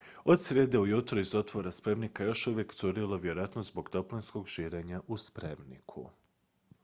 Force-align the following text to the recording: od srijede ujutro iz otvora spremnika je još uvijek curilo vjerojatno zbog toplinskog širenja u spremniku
od 0.23 0.41
srijede 0.41 0.79
ujutro 0.79 1.19
iz 1.19 1.35
otvora 1.35 1.71
spremnika 1.71 2.23
je 2.23 2.27
još 2.27 2.47
uvijek 2.47 2.73
curilo 2.75 3.17
vjerojatno 3.17 3.63
zbog 3.63 3.89
toplinskog 3.89 4.49
širenja 4.49 5.01
u 5.07 5.17
spremniku 5.17 6.09